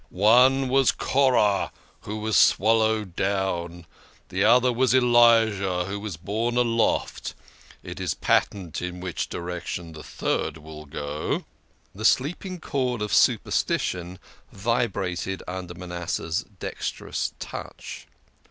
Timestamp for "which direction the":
8.99-10.01